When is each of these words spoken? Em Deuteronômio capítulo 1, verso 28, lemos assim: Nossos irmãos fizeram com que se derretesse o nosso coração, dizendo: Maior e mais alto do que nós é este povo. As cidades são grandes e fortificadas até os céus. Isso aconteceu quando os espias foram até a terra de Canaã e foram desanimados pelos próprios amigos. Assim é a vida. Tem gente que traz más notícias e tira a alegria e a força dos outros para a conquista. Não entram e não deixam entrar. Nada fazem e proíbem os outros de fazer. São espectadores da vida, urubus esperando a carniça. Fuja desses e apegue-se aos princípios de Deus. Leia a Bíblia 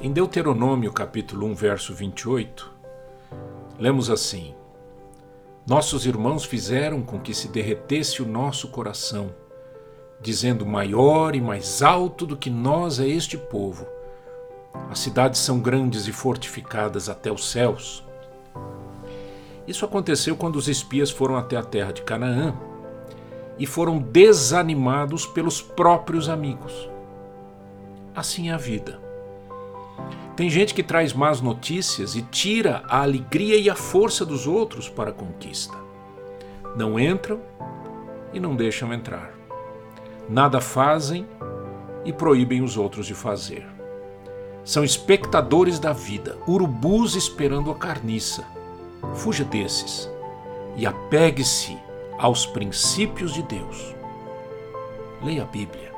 Em 0.00 0.12
Deuteronômio 0.12 0.92
capítulo 0.92 1.44
1, 1.48 1.54
verso 1.56 1.92
28, 1.92 2.70
lemos 3.80 4.08
assim: 4.08 4.54
Nossos 5.66 6.06
irmãos 6.06 6.44
fizeram 6.44 7.02
com 7.02 7.18
que 7.18 7.34
se 7.34 7.48
derretesse 7.48 8.22
o 8.22 8.26
nosso 8.26 8.68
coração, 8.68 9.34
dizendo: 10.20 10.64
Maior 10.64 11.34
e 11.34 11.40
mais 11.40 11.82
alto 11.82 12.24
do 12.24 12.36
que 12.36 12.48
nós 12.48 13.00
é 13.00 13.08
este 13.08 13.36
povo. 13.36 13.88
As 14.88 15.00
cidades 15.00 15.40
são 15.40 15.58
grandes 15.58 16.06
e 16.06 16.12
fortificadas 16.12 17.08
até 17.08 17.32
os 17.32 17.50
céus. 17.50 18.04
Isso 19.66 19.84
aconteceu 19.84 20.36
quando 20.36 20.54
os 20.54 20.68
espias 20.68 21.10
foram 21.10 21.36
até 21.36 21.56
a 21.56 21.62
terra 21.64 21.92
de 21.92 22.02
Canaã 22.02 22.54
e 23.58 23.66
foram 23.66 23.98
desanimados 23.98 25.26
pelos 25.26 25.60
próprios 25.60 26.28
amigos. 26.28 26.88
Assim 28.14 28.50
é 28.50 28.52
a 28.52 28.56
vida. 28.56 29.07
Tem 30.38 30.48
gente 30.48 30.72
que 30.72 30.84
traz 30.84 31.12
más 31.12 31.40
notícias 31.40 32.14
e 32.14 32.22
tira 32.22 32.84
a 32.86 33.02
alegria 33.02 33.56
e 33.56 33.68
a 33.68 33.74
força 33.74 34.24
dos 34.24 34.46
outros 34.46 34.88
para 34.88 35.10
a 35.10 35.12
conquista. 35.12 35.76
Não 36.76 36.96
entram 36.96 37.40
e 38.32 38.38
não 38.38 38.54
deixam 38.54 38.94
entrar. 38.94 39.34
Nada 40.28 40.60
fazem 40.60 41.26
e 42.04 42.12
proíbem 42.12 42.62
os 42.62 42.76
outros 42.76 43.04
de 43.04 43.14
fazer. 43.14 43.66
São 44.64 44.84
espectadores 44.84 45.80
da 45.80 45.92
vida, 45.92 46.38
urubus 46.46 47.16
esperando 47.16 47.72
a 47.72 47.74
carniça. 47.74 48.46
Fuja 49.16 49.42
desses 49.42 50.08
e 50.76 50.86
apegue-se 50.86 51.76
aos 52.16 52.46
princípios 52.46 53.34
de 53.34 53.42
Deus. 53.42 53.92
Leia 55.20 55.42
a 55.42 55.46
Bíblia 55.46 55.97